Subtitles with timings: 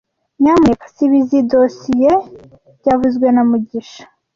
[0.41, 2.15] Nyamuneka siba izoi dosizoe
[2.79, 4.03] byavuzwe na mugisha